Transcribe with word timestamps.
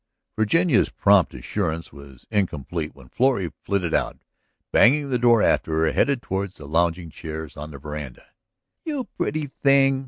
Virginia's 0.35 0.89
prompt 0.89 1.31
assurance 1.35 1.93
was 1.93 2.25
incomplete 2.31 2.95
when 2.95 3.07
Florrie 3.07 3.51
flitted 3.61 3.93
out, 3.93 4.17
banging 4.71 5.11
the 5.11 5.19
door 5.19 5.43
after 5.43 5.73
her, 5.85 5.91
headed 5.91 6.23
toward 6.23 6.51
the 6.53 6.65
lounging 6.65 7.11
chairs 7.11 7.55
on 7.55 7.69
the 7.69 7.77
veranda. 7.77 8.25
"You 8.83 9.03
pretty 9.15 9.45
thing!" 9.61 9.99